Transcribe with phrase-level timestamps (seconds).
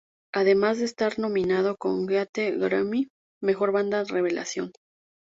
[0.33, 3.09] Además de estar nominado con Keane al Grammy,
[3.39, 4.71] "Mejor Banda Revelación".